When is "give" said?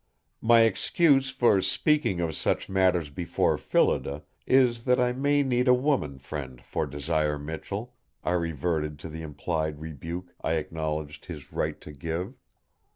11.91-12.33